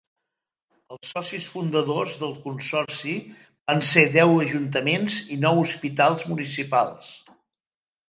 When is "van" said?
3.35-3.87